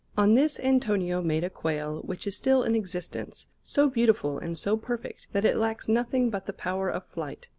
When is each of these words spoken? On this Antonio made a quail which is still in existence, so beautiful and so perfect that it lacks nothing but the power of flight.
On 0.17 0.33
this 0.33 0.59
Antonio 0.59 1.21
made 1.21 1.43
a 1.43 1.49
quail 1.51 1.99
which 2.01 2.25
is 2.25 2.35
still 2.35 2.63
in 2.63 2.73
existence, 2.73 3.45
so 3.61 3.87
beautiful 3.87 4.39
and 4.39 4.57
so 4.57 4.75
perfect 4.75 5.27
that 5.31 5.45
it 5.45 5.57
lacks 5.57 5.87
nothing 5.87 6.31
but 6.31 6.47
the 6.47 6.53
power 6.53 6.89
of 6.89 7.05
flight. 7.05 7.47